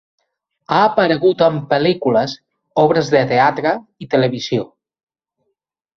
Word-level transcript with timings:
Ha 0.75 0.79
aparegut 0.85 1.43
en 1.49 1.59
pel·lícules, 1.75 2.35
obres 2.85 3.13
de 3.17 3.21
teatre 3.33 3.75
i 4.07 4.11
televisió. 4.15 4.69